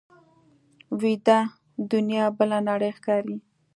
ویده 1.01 1.39
دنیا 1.91 2.25
بله 2.37 2.57
نړۍ 2.69 2.91
ښکاري 2.97 3.37